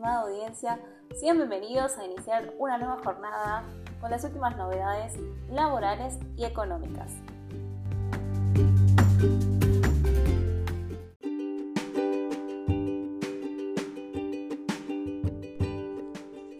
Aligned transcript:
estimada 0.00 0.22
audiencia, 0.22 0.80
sean 1.14 1.36
bienvenidos 1.36 1.98
a 1.98 2.06
iniciar 2.06 2.54
una 2.58 2.78
nueva 2.78 2.96
jornada 3.04 3.64
con 4.00 4.10
las 4.10 4.24
últimas 4.24 4.56
novedades 4.56 5.12
laborales 5.50 6.18
y 6.38 6.46
económicas. 6.46 7.12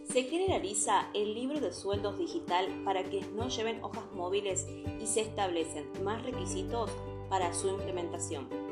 Se 0.05 0.23
generaliza 0.25 1.07
el 1.15 1.33
libro 1.33 1.61
de 1.61 1.73
sueldos 1.73 2.19
digital 2.19 2.67
para 2.85 3.05
que 3.05 3.23
no 3.35 3.49
lleven 3.49 3.83
hojas 3.83 4.13
móviles 4.13 4.67
y 5.01 5.07
se 5.07 5.23
establecen 5.23 5.87
más 6.05 6.23
requisitos 6.25 6.91
para 7.31 7.55
su 7.55 7.69
implementación. 7.69 8.70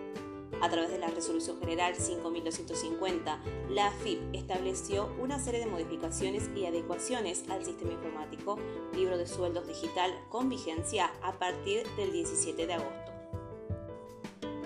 A 0.61 0.69
través 0.69 0.91
de 0.91 0.99
la 0.99 1.07
Resolución 1.09 1.61
General 1.61 1.95
5250, 1.95 3.39
la 3.71 3.87
AFIP 3.87 4.19
estableció 4.33 5.09
una 5.21 5.39
serie 5.39 5.61
de 5.61 5.67
modificaciones 5.67 6.51
y 6.57 6.67
adecuaciones 6.67 7.45
al 7.49 7.65
sistema 7.65 7.93
informático 7.93 8.59
Libro 8.93 9.17
de 9.19 9.29
Sueldos 9.29 9.69
Digital 9.69 10.13
con 10.29 10.49
vigencia 10.49 11.13
a 11.23 11.39
partir 11.39 11.87
del 11.97 12.11
17 12.13 12.67
de 12.67 12.75
agosto. 12.75 13.08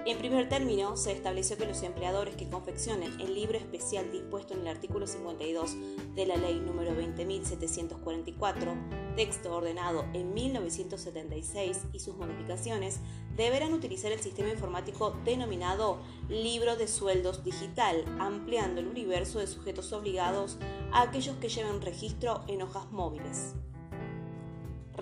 En 0.04 0.18
primer 0.18 0.48
término, 0.48 0.96
se 0.96 1.12
estableció 1.12 1.56
que 1.56 1.64
los 1.64 1.80
empleadores 1.84 2.34
que 2.34 2.48
confeccionen 2.48 3.20
el 3.20 3.36
libro 3.36 3.56
especial 3.56 4.10
dispuesto 4.10 4.52
en 4.52 4.62
el 4.62 4.66
artículo 4.66 5.06
52 5.06 5.76
de 6.16 6.26
la 6.26 6.36
Ley 6.36 6.58
número 6.58 6.90
20.744, 6.90 9.14
texto 9.14 9.54
ordenado 9.54 10.04
en 10.12 10.34
1976 10.34 11.82
y 11.92 12.00
sus 12.00 12.16
modificaciones, 12.16 12.98
deberán 13.36 13.74
utilizar 13.74 14.10
el 14.10 14.18
sistema 14.18 14.48
informático 14.48 15.16
denominado 15.24 15.98
Libro 16.28 16.74
de 16.74 16.88
Sueldos 16.88 17.44
Digital, 17.44 18.04
ampliando 18.18 18.80
el 18.80 18.88
universo 18.88 19.38
de 19.38 19.46
sujetos 19.46 19.92
obligados 19.92 20.58
a 20.90 21.02
aquellos 21.02 21.36
que 21.36 21.48
lleven 21.48 21.80
registro 21.80 22.40
en 22.48 22.62
hojas 22.62 22.90
móviles. 22.90 23.54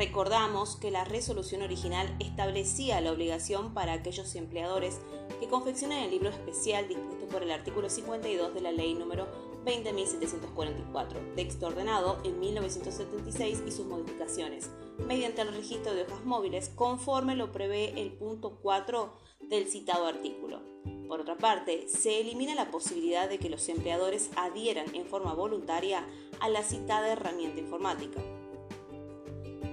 Recordamos 0.01 0.77
que 0.77 0.91
la 0.91 1.05
resolución 1.05 1.61
original 1.61 2.17
establecía 2.21 3.03
la 3.03 3.13
obligación 3.13 3.75
para 3.75 3.93
aquellos 3.93 4.35
empleadores 4.35 4.99
que 5.41 5.47
confeccionan 5.47 5.99
el 5.99 6.11
libro 6.11 6.31
especial 6.31 6.89
dispuesto 6.89 7.27
por 7.27 7.43
el 7.43 7.51
artículo 7.51 7.91
52 7.91 8.55
de 8.55 8.63
la 8.63 8.73
ley 8.73 8.95
número 8.95 9.29
20.744, 9.67 11.35
texto 11.35 11.67
ordenado 11.67 12.19
en 12.25 12.41
1976 12.41 13.63
y 13.67 13.71
sus 13.71 13.85
modificaciones, 13.85 14.71
mediante 15.07 15.43
el 15.43 15.53
registro 15.53 15.93
de 15.93 16.05
hojas 16.05 16.25
móviles 16.25 16.71
conforme 16.71 17.37
lo 17.37 17.53
prevé 17.53 18.01
el 18.01 18.11
punto 18.15 18.59
4 18.63 19.13
del 19.51 19.69
citado 19.69 20.07
artículo. 20.07 20.63
Por 21.09 21.21
otra 21.21 21.37
parte, 21.37 21.89
se 21.89 22.23
elimina 22.23 22.55
la 22.55 22.71
posibilidad 22.71 23.29
de 23.29 23.39
que 23.39 23.51
los 23.51 23.69
empleadores 23.69 24.31
adhieran 24.37 24.95
en 24.95 25.05
forma 25.05 25.35
voluntaria 25.35 26.07
a 26.41 26.49
la 26.49 26.63
citada 26.63 27.13
herramienta 27.13 27.61
informática. 27.61 28.23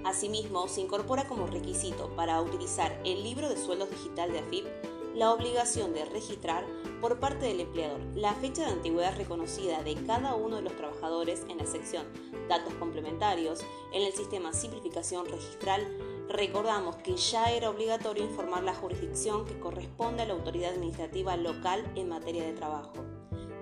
Asimismo, 0.08 0.70
se 0.70 0.80
incorpora 0.80 1.28
como 1.28 1.48
requisito 1.48 2.08
para 2.16 2.42
utilizar 2.42 2.98
el 3.04 3.24
libro 3.24 3.50
de 3.50 3.58
sueldos 3.58 3.90
digital 3.90 4.32
de 4.32 4.40
AFIP 4.40 4.66
la 5.14 5.34
obligación 5.34 5.94
de 5.94 6.06
registrar 6.06 6.64
por 7.02 7.20
parte 7.20 7.48
del 7.48 7.60
empleador 7.60 8.00
la 8.16 8.34
fecha 8.36 8.62
de 8.62 8.72
antigüedad 8.72 9.18
reconocida 9.18 9.84
de 9.84 9.96
cada 10.06 10.34
uno 10.36 10.56
de 10.56 10.62
los 10.62 10.78
trabajadores 10.78 11.46
en 11.50 11.58
la 11.58 11.66
sección 11.66 12.06
Datos 12.48 12.74
complementarios 12.76 13.60
en 13.92 14.04
el 14.04 14.14
sistema 14.14 14.54
Simplificación 14.54 15.26
Registral. 15.26 15.86
Recordamos 16.30 16.96
que 16.96 17.18
ya 17.18 17.52
era 17.52 17.70
obligatorio 17.70 18.24
informar 18.24 18.64
la 18.64 18.76
jurisdicción 18.76 19.46
que 19.46 19.60
corresponde 19.60 20.24
a 20.24 20.26
la 20.26 20.36
autoridad 20.36 20.72
administrativa 20.72 21.36
local 21.36 21.84
en 21.96 22.08
materia 22.08 22.46
de 22.46 22.54
trabajo. 22.54 23.17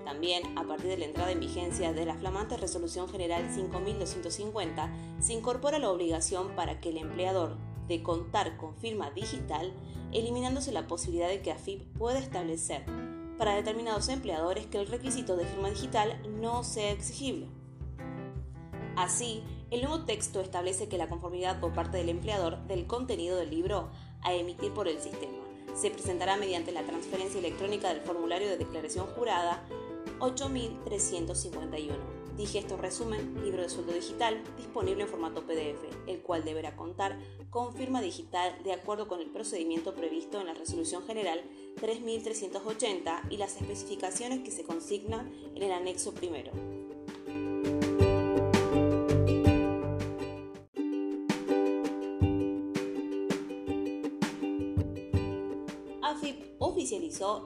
También, 0.06 0.56
a 0.56 0.62
partir 0.62 0.86
de 0.86 0.98
la 0.98 1.04
entrada 1.06 1.32
en 1.32 1.40
vigencia 1.40 1.92
de 1.92 2.06
la 2.06 2.14
flamante 2.14 2.56
Resolución 2.56 3.08
General 3.08 3.52
5250, 3.52 4.88
se 5.18 5.32
incorpora 5.32 5.80
la 5.80 5.90
obligación 5.90 6.50
para 6.54 6.80
que 6.80 6.90
el 6.90 6.98
empleador 6.98 7.56
de 7.88 8.04
contar 8.04 8.56
con 8.56 8.76
firma 8.76 9.10
digital, 9.10 9.72
eliminándose 10.12 10.70
la 10.70 10.86
posibilidad 10.86 11.28
de 11.28 11.42
que 11.42 11.50
AFIP 11.50 11.82
pueda 11.98 12.20
establecer 12.20 12.84
para 13.36 13.56
determinados 13.56 14.08
empleadores 14.08 14.66
que 14.66 14.78
el 14.78 14.86
requisito 14.86 15.36
de 15.36 15.44
firma 15.44 15.70
digital 15.70 16.22
no 16.40 16.62
sea 16.62 16.92
exigible. 16.92 17.48
Así, 18.94 19.42
el 19.72 19.80
nuevo 19.80 20.04
texto 20.04 20.40
establece 20.40 20.88
que 20.88 20.98
la 20.98 21.08
conformidad 21.08 21.58
por 21.58 21.72
parte 21.72 21.96
del 21.96 22.10
empleador 22.10 22.64
del 22.68 22.86
contenido 22.86 23.36
del 23.36 23.50
libro 23.50 23.90
a 24.22 24.32
emitir 24.34 24.72
por 24.72 24.86
el 24.86 25.00
sistema 25.00 25.46
se 25.76 25.90
presentará 25.90 26.36
mediante 26.38 26.72
la 26.72 26.84
transferencia 26.84 27.38
electrónica 27.38 27.90
del 27.90 28.00
formulario 28.00 28.48
de 28.48 28.56
declaración 28.56 29.06
jurada 29.08 29.62
8351. 30.20 32.16
Digesto 32.36 32.76
resumen, 32.76 33.42
libro 33.42 33.62
de 33.62 33.70
sueldo 33.70 33.92
digital, 33.92 34.42
disponible 34.58 35.04
en 35.04 35.08
formato 35.08 35.46
PDF, 35.46 35.82
el 36.06 36.20
cual 36.20 36.44
deberá 36.44 36.76
contar 36.76 37.18
con 37.48 37.74
firma 37.74 38.02
digital 38.02 38.54
de 38.62 38.72
acuerdo 38.72 39.08
con 39.08 39.20
el 39.20 39.30
procedimiento 39.30 39.94
previsto 39.94 40.40
en 40.40 40.46
la 40.46 40.54
Resolución 40.54 41.02
General 41.06 41.42
3380 41.80 43.22
y 43.30 43.38
las 43.38 43.56
especificaciones 43.56 44.40
que 44.40 44.50
se 44.50 44.64
consignan 44.64 45.32
en 45.54 45.62
el 45.62 45.72
anexo 45.72 46.12
primero. 46.12 46.52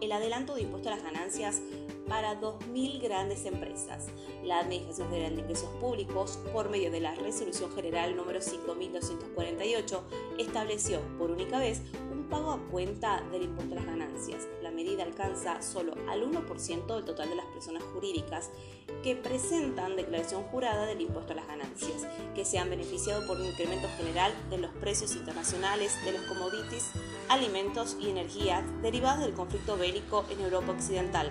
El 0.01 0.11
adelanto 0.11 0.55
de 0.55 0.63
impuesto 0.63 0.89
a 0.89 0.97
las 0.97 1.05
ganancias 1.05 1.61
para 2.09 2.41
2.000 2.41 3.01
grandes 3.01 3.45
empresas. 3.45 4.09
La 4.43 4.59
Administración 4.59 5.09
Federal 5.11 5.37
de 5.37 5.43
Ingresos 5.43 5.71
Públicos, 5.81 6.41
por 6.53 6.69
medio 6.69 6.91
de 6.91 6.99
la 6.99 7.15
Resolución 7.15 7.71
General 7.73 8.17
número 8.17 8.41
5248, 8.41 10.03
estableció 10.39 11.01
por 11.19 11.31
única 11.31 11.61
vez 11.61 11.83
pago 12.31 12.53
a 12.53 12.59
cuenta 12.71 13.21
del 13.33 13.43
impuesto 13.43 13.75
a 13.75 13.77
las 13.77 13.87
ganancias. 13.87 14.49
La 14.63 14.71
medida 14.71 15.03
alcanza 15.03 15.61
solo 15.61 15.95
al 16.09 16.23
1% 16.23 16.95
del 16.95 17.05
total 17.05 17.29
de 17.29 17.35
las 17.35 17.47
personas 17.47 17.83
jurídicas 17.93 18.51
que 19.03 19.17
presentan 19.17 19.97
declaración 19.97 20.45
jurada 20.45 20.87
del 20.87 21.01
impuesto 21.01 21.33
a 21.33 21.37
las 21.37 21.47
ganancias, 21.47 22.07
que 22.35 22.45
se 22.45 22.59
han 22.59 22.71
beneficiado 22.71 23.27
por 23.27 23.39
un 23.39 23.47
incremento 23.47 23.89
general 23.97 24.33
de 24.49 24.59
los 24.59 24.71
precios 24.77 25.17
internacionales 25.17 25.93
de 26.05 26.13
los 26.13 26.23
commodities, 26.23 26.91
alimentos 27.29 27.97
y 28.01 28.09
energías 28.09 28.65
derivados 28.81 29.25
del 29.25 29.35
conflicto 29.35 29.77
bélico 29.77 30.25
en 30.31 30.41
Europa 30.41 30.73
Occidental. 30.73 31.31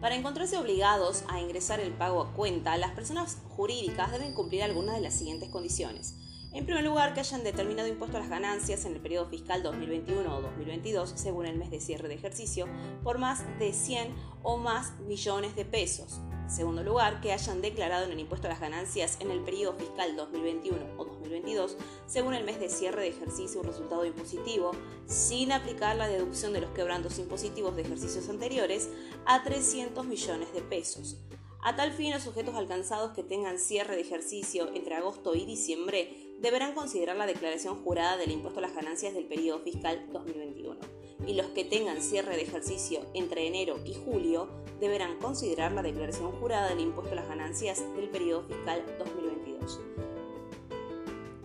Para 0.00 0.16
encontrarse 0.16 0.58
obligados 0.58 1.22
a 1.28 1.40
ingresar 1.40 1.78
el 1.78 1.92
pago 1.92 2.20
a 2.20 2.32
cuenta, 2.32 2.76
las 2.76 2.90
personas 2.90 3.38
jurídicas 3.50 4.10
deben 4.10 4.34
cumplir 4.34 4.64
algunas 4.64 4.96
de 4.96 5.00
las 5.00 5.14
siguientes 5.14 5.48
condiciones. 5.48 6.16
En 6.54 6.66
primer 6.66 6.84
lugar, 6.84 7.14
que 7.14 7.20
hayan 7.20 7.44
determinado 7.44 7.88
impuesto 7.88 8.18
a 8.18 8.20
las 8.20 8.28
ganancias 8.28 8.84
en 8.84 8.92
el 8.92 9.00
periodo 9.00 9.26
fiscal 9.26 9.62
2021 9.62 10.36
o 10.36 10.42
2022, 10.42 11.14
según 11.16 11.46
el 11.46 11.56
mes 11.56 11.70
de 11.70 11.80
cierre 11.80 12.08
de 12.08 12.14
ejercicio, 12.14 12.66
por 13.02 13.16
más 13.16 13.42
de 13.58 13.72
100 13.72 14.14
o 14.42 14.58
más 14.58 14.98
millones 15.00 15.56
de 15.56 15.64
pesos. 15.64 16.20
En 16.42 16.50
segundo 16.50 16.82
lugar, 16.82 17.22
que 17.22 17.32
hayan 17.32 17.62
declarado 17.62 18.04
en 18.04 18.12
el 18.12 18.20
impuesto 18.20 18.48
a 18.48 18.50
las 18.50 18.60
ganancias 18.60 19.16
en 19.20 19.30
el 19.30 19.40
periodo 19.40 19.78
fiscal 19.78 20.14
2021 20.14 20.78
o 20.98 21.04
2022, 21.06 21.78
según 22.06 22.34
el 22.34 22.44
mes 22.44 22.60
de 22.60 22.68
cierre 22.68 23.00
de 23.00 23.08
ejercicio 23.08 23.62
un 23.62 23.68
resultado 23.68 24.04
impositivo, 24.04 24.72
sin 25.06 25.52
aplicar 25.52 25.96
la 25.96 26.06
deducción 26.06 26.52
de 26.52 26.60
los 26.60 26.72
quebrantos 26.72 27.18
impositivos 27.18 27.76
de 27.76 27.82
ejercicios 27.82 28.28
anteriores 28.28 28.90
a 29.24 29.42
300 29.42 30.04
millones 30.04 30.52
de 30.52 30.60
pesos. 30.60 31.16
A 31.64 31.76
tal 31.76 31.92
fin, 31.92 32.10
los 32.10 32.24
sujetos 32.24 32.56
alcanzados 32.56 33.12
que 33.12 33.22
tengan 33.22 33.58
cierre 33.58 33.94
de 33.94 34.02
ejercicio 34.02 34.68
entre 34.74 34.96
agosto 34.96 35.36
y 35.36 35.46
diciembre 35.46 36.31
deberán 36.42 36.74
considerar 36.74 37.16
la 37.16 37.26
declaración 37.26 37.82
jurada 37.84 38.16
del 38.16 38.32
impuesto 38.32 38.58
a 38.58 38.62
las 38.62 38.74
ganancias 38.74 39.14
del 39.14 39.26
periodo 39.26 39.60
fiscal 39.60 40.08
2021 40.12 40.76
y 41.24 41.34
los 41.34 41.46
que 41.46 41.64
tengan 41.64 42.02
cierre 42.02 42.34
de 42.34 42.42
ejercicio 42.42 43.00
entre 43.14 43.46
enero 43.46 43.78
y 43.84 43.94
julio 43.94 44.48
deberán 44.80 45.18
considerar 45.18 45.70
la 45.70 45.82
declaración 45.82 46.32
jurada 46.32 46.68
del 46.68 46.80
impuesto 46.80 47.12
a 47.12 47.16
las 47.16 47.28
ganancias 47.28 47.84
del 47.94 48.08
periodo 48.08 48.42
fiscal 48.42 48.84
2022. 48.98 49.80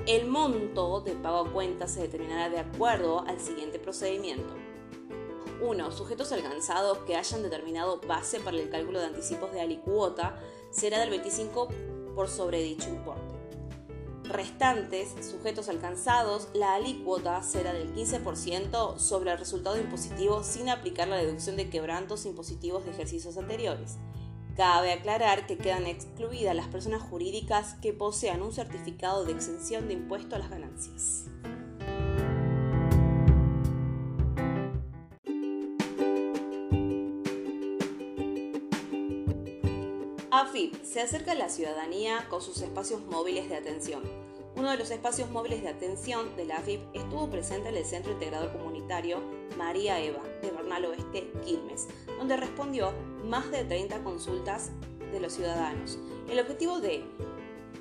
El 0.08 0.26
monto 0.26 1.02
de 1.02 1.14
pago 1.14 1.48
a 1.48 1.52
cuenta 1.52 1.88
se 1.88 2.02
determinará 2.02 2.50
de 2.50 2.60
acuerdo 2.60 3.24
al 3.28 3.40
siguiente 3.40 3.78
procedimiento. 3.78 4.52
1. 5.62 5.92
Sujetos 5.92 6.32
alcanzados 6.32 7.00
que 7.00 7.16
hayan 7.16 7.44
determinado 7.44 8.00
base 8.08 8.40
para 8.40 8.58
el 8.58 8.70
cálculo 8.70 9.00
de 9.00 9.08
anticipos 9.08 9.52
de 9.52 9.62
alicuota 9.62 10.40
será 10.72 11.00
del 11.00 11.12
25 11.12 11.68
por 12.16 12.30
sobre 12.30 12.64
dicho 12.64 12.90
importe 12.90 13.17
restantes 14.30 15.14
sujetos 15.26 15.70
alcanzados, 15.70 16.50
la 16.54 16.76
alícuota 16.76 17.42
será 17.44 17.74
del 17.74 17.94
15% 17.94 18.98
sobre 18.98 19.32
el 19.32 19.38
resultado 19.38 19.78
impositivo 19.78 20.44
sin 20.44 20.70
aplicar 20.70 21.08
la 21.08 21.18
deducción 21.18 21.56
de 21.56 21.70
quebrantos 21.70 22.26
impositivos 22.26 22.86
de 22.86 22.92
ejercicios 22.92 23.38
anteriores. 23.38 23.98
Cabe 24.56 24.92
aclarar 24.92 25.46
que 25.46 25.58
quedan 25.58 25.86
excluidas 25.86 26.56
las 26.56 26.68
personas 26.68 27.02
jurídicas 27.02 27.76
que 27.76 27.94
posean 27.94 28.42
un 28.42 28.54
certificado 28.54 29.24
de 29.24 29.34
exención 29.34 29.88
de 29.88 29.94
impuesto 29.94 30.36
a 30.36 30.40
las 30.40 30.50
ganancias. 30.50 31.26
AFIP 40.42 40.84
se 40.84 41.02
acerca 41.02 41.32
a 41.32 41.36
la 41.36 41.50
ciudadanía 41.50 42.28
con 42.30 42.44
sus 42.44 42.62
espacios 42.62 43.02
móviles 43.08 43.50
de 43.50 43.56
atención. 43.56 44.04
Uno 44.56 44.70
de 44.70 44.78
los 44.78 44.92
espacios 44.92 45.32
móviles 45.32 45.64
de 45.64 45.70
atención 45.70 46.36
de 46.36 46.46
la 46.46 46.58
AFIP 46.58 46.80
estuvo 46.94 47.28
presente 47.28 47.70
en 47.70 47.76
el 47.76 47.86
Centro 47.86 48.12
Integrador 48.12 48.52
Comunitario 48.52 49.20
María 49.58 50.00
Eva 50.00 50.22
de 50.44 50.52
Bernal 50.52 50.86
Oeste, 50.86 51.32
Quilmes, 51.44 51.88
donde 52.20 52.38
respondió 52.38 52.94
más 53.26 53.50
de 53.50 53.64
30 53.64 54.04
consultas 54.04 54.70
de 55.12 55.20
los 55.20 55.34
ciudadanos. 55.34 55.98
El 56.30 56.40
objetivo 56.40 56.80
de 56.80 57.04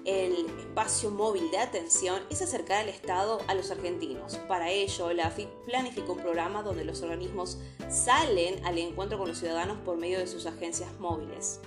el 0.06 0.46
espacio 0.60 1.10
móvil 1.10 1.50
de 1.50 1.58
atención 1.58 2.22
es 2.30 2.40
acercar 2.40 2.82
al 2.82 2.88
Estado 2.88 3.38
a 3.48 3.54
los 3.54 3.70
argentinos. 3.70 4.36
Para 4.48 4.70
ello, 4.70 5.12
la 5.12 5.26
AFIP 5.26 5.48
planificó 5.66 6.14
un 6.14 6.20
programa 6.20 6.62
donde 6.62 6.86
los 6.86 7.02
organismos 7.02 7.58
salen 7.90 8.64
al 8.64 8.78
encuentro 8.78 9.18
con 9.18 9.28
los 9.28 9.38
ciudadanos 9.38 9.76
por 9.84 9.98
medio 9.98 10.18
de 10.18 10.26
sus 10.26 10.46
agencias 10.46 10.98
móviles. 10.98 11.60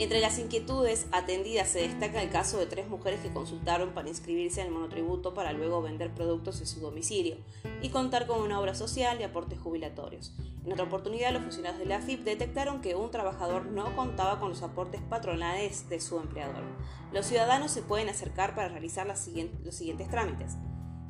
Entre 0.00 0.22
las 0.22 0.38
inquietudes 0.38 1.06
atendidas 1.12 1.68
se 1.68 1.80
destaca 1.80 2.22
el 2.22 2.30
caso 2.30 2.56
de 2.56 2.64
tres 2.64 2.88
mujeres 2.88 3.20
que 3.20 3.34
consultaron 3.34 3.90
para 3.90 4.08
inscribirse 4.08 4.62
el 4.62 4.70
monotributo 4.70 5.34
para 5.34 5.52
luego 5.52 5.82
vender 5.82 6.10
productos 6.14 6.58
en 6.60 6.66
su 6.66 6.80
domicilio 6.80 7.36
y 7.82 7.90
contar 7.90 8.26
con 8.26 8.40
una 8.40 8.58
obra 8.58 8.74
social 8.74 9.20
y 9.20 9.24
aportes 9.24 9.60
jubilatorios. 9.60 10.34
En 10.64 10.72
otra 10.72 10.86
oportunidad, 10.86 11.34
los 11.34 11.42
funcionarios 11.42 11.80
de 11.80 11.84
la 11.84 11.96
AFIP 11.96 12.24
detectaron 12.24 12.80
que 12.80 12.94
un 12.94 13.10
trabajador 13.10 13.66
no 13.66 13.94
contaba 13.94 14.40
con 14.40 14.48
los 14.48 14.62
aportes 14.62 15.02
patronales 15.02 15.90
de 15.90 16.00
su 16.00 16.18
empleador. 16.18 16.64
Los 17.12 17.26
ciudadanos 17.26 17.70
se 17.70 17.82
pueden 17.82 18.08
acercar 18.08 18.54
para 18.54 18.68
realizar 18.68 19.06
los 19.06 19.18
siguientes 19.18 20.08
trámites 20.08 20.56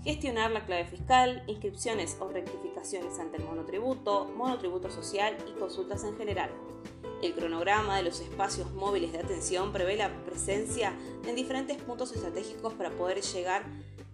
gestionar 0.02 0.50
la 0.50 0.64
clave 0.64 0.86
fiscal, 0.86 1.44
inscripciones 1.46 2.16
o 2.20 2.28
rectificaciones 2.28 3.18
ante 3.18 3.36
el 3.36 3.44
monotributo, 3.44 4.24
monotributo 4.34 4.90
social 4.90 5.36
y 5.46 5.58
consultas 5.58 6.04
en 6.04 6.16
general. 6.16 6.50
El 7.22 7.34
cronograma 7.34 7.96
de 7.96 8.02
los 8.02 8.20
espacios 8.20 8.72
móviles 8.72 9.12
de 9.12 9.18
atención 9.18 9.72
prevé 9.72 9.96
la 9.96 10.24
presencia 10.24 10.96
en 11.26 11.36
diferentes 11.36 11.76
puntos 11.76 12.12
estratégicos 12.12 12.72
para 12.74 12.90
poder 12.90 13.20
llegar 13.20 13.64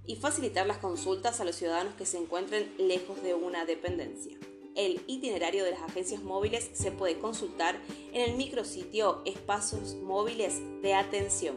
y 0.06 0.16
facilitar 0.16 0.66
las 0.66 0.78
consultas 0.78 1.40
a 1.40 1.44
los 1.44 1.56
ciudadanos 1.56 1.94
que 1.94 2.06
se 2.06 2.18
encuentren 2.18 2.72
lejos 2.78 3.22
de 3.22 3.34
una 3.34 3.64
dependencia. 3.64 4.36
El 4.74 5.00
itinerario 5.06 5.64
de 5.64 5.70
las 5.70 5.82
agencias 5.82 6.22
móviles 6.22 6.70
se 6.74 6.92
puede 6.92 7.18
consultar 7.18 7.80
en 8.12 8.30
el 8.30 8.36
micrositio 8.36 9.22
Espacios 9.24 9.94
Móviles 9.94 10.60
de 10.82 10.94
Atención. 10.94 11.56